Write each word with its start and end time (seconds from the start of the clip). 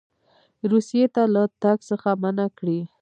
روسیې 0.71 1.05
ته 1.15 1.23
له 1.33 1.43
تګ 1.61 1.77
څخه 1.89 2.09
منع 2.21 2.47
کړي. 2.57 2.79